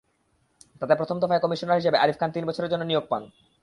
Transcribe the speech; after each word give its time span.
তাতে 0.79 0.93
প্রথম 0.99 1.17
দফায় 1.21 1.43
কমিশনার 1.43 1.79
হিসেবে 1.79 2.01
আরিফ 2.03 2.17
খান 2.19 2.29
তিন 2.35 2.43
বছরের 2.49 2.71
জন্য 2.73 2.83
নিয়োগ 2.87 3.05
পান। 3.11 3.23